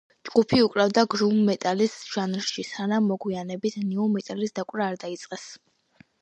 ჯგუფი 0.27 0.59
უკრავდა 0.67 1.01
გრუვ 1.15 1.35
მეტალის 1.49 1.93
ჟანრში, 2.15 2.65
სანამ 2.69 3.11
მოგვიანებით 3.11 3.79
ნიუ 3.91 4.09
მეტალის 4.15 4.57
დაკვრა 4.61 4.89
არ 4.91 4.99
დაიწყეს. 5.05 5.47